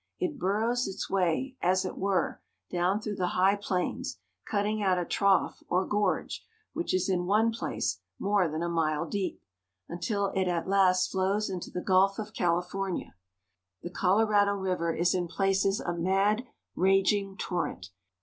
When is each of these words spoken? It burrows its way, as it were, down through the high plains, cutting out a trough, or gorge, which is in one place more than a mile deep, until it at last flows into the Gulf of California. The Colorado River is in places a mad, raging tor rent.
It 0.17 0.39
burrows 0.39 0.87
its 0.87 1.11
way, 1.11 1.55
as 1.61 1.85
it 1.85 1.95
were, 1.95 2.41
down 2.71 2.99
through 2.99 3.17
the 3.17 3.27
high 3.37 3.55
plains, 3.55 4.17
cutting 4.49 4.81
out 4.81 4.97
a 4.97 5.05
trough, 5.05 5.61
or 5.69 5.85
gorge, 5.85 6.43
which 6.73 6.91
is 6.91 7.07
in 7.07 7.27
one 7.27 7.51
place 7.51 7.99
more 8.17 8.49
than 8.49 8.63
a 8.63 8.67
mile 8.67 9.05
deep, 9.07 9.43
until 9.87 10.29
it 10.29 10.47
at 10.47 10.67
last 10.67 11.11
flows 11.11 11.51
into 11.51 11.69
the 11.69 11.81
Gulf 11.81 12.17
of 12.17 12.33
California. 12.33 13.13
The 13.83 13.91
Colorado 13.91 14.53
River 14.55 14.91
is 14.91 15.13
in 15.13 15.27
places 15.27 15.79
a 15.79 15.93
mad, 15.93 16.47
raging 16.75 17.37
tor 17.37 17.65
rent. 17.65 17.91